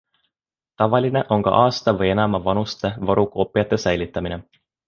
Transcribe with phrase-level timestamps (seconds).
[0.81, 4.43] Tavaline on ka aasta või enama vanuste varukoopiate säilitamine.